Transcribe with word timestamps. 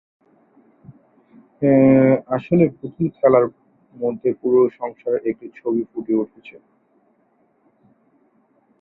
আসলে 2.35 2.63
পুতুল 2.77 3.07
খেলার 3.17 3.45
মধ্যে 3.95 4.29
পুরো 4.41 4.59
সংসারের 4.79 5.23
একটা 5.25 5.47
ছবি 5.57 5.81
ফুটে 5.91 6.13
ওঠে। 6.13 6.39